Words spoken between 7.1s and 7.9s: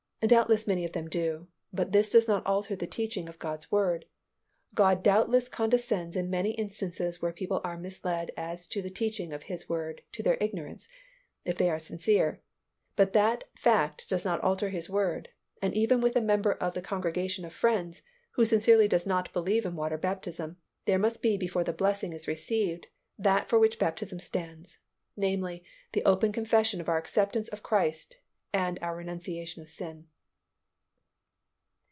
where people are